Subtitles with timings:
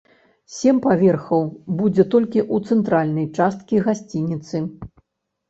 [0.53, 1.43] Сем паверхаў
[1.81, 4.57] будзе толькі ў цэнтральнай часткі гасцініцы.